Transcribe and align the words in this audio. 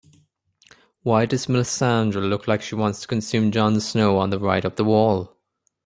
Why 1.03 1.27
does 1.27 1.45
Melissandre 1.45 2.27
look 2.27 2.47
like 2.47 2.63
she 2.63 2.73
wants 2.73 3.01
to 3.01 3.07
consume 3.07 3.51
Jon 3.51 3.79
Snow 3.79 4.17
on 4.17 4.31
the 4.31 4.39
ride 4.39 4.65
up 4.65 4.75
the 4.75 4.83
wall? 4.83 5.37